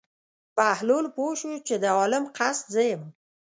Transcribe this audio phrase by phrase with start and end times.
[0.55, 3.03] بهلول پوه شو چې د عالم قصد زه یم.